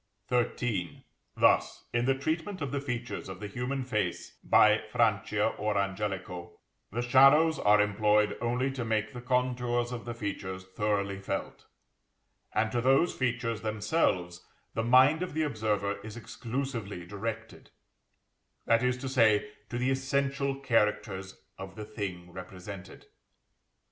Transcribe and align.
XIII. 0.29 1.05
Thus, 1.37 1.85
in 1.93 2.05
the 2.05 2.15
treatment 2.17 2.59
of 2.59 2.71
the 2.71 2.81
features 2.81 3.29
of 3.29 3.39
the 3.39 3.45
human 3.45 3.83
face 3.83 4.31
by 4.43 4.81
Francia 4.91 5.49
or 5.59 5.77
Angelico, 5.77 6.57
the 6.91 7.03
shadows 7.03 7.59
are 7.59 7.79
employed 7.79 8.35
only 8.41 8.71
to 8.71 8.83
make 8.83 9.13
the 9.13 9.21
contours 9.21 9.91
of 9.91 10.05
the 10.05 10.15
features 10.15 10.63
thoroughly 10.65 11.19
felt; 11.19 11.67
and 12.51 12.71
to 12.71 12.81
those 12.81 13.13
features 13.13 13.61
themselves 13.61 14.43
the 14.73 14.81
mind 14.83 15.21
of 15.21 15.35
the 15.35 15.43
observer 15.43 15.99
is 16.03 16.17
exclusively 16.17 17.05
directed 17.05 17.69
(that 18.65 18.81
is 18.81 18.97
to 18.97 19.07
say, 19.07 19.51
to 19.69 19.77
the 19.77 19.91
essential 19.91 20.59
characters 20.61 21.43
of 21.59 21.75
the 21.75 21.85
thing 21.85 22.31
represented). 22.33 23.05